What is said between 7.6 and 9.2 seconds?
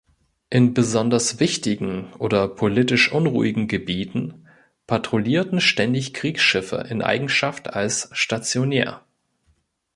als „Stationär“.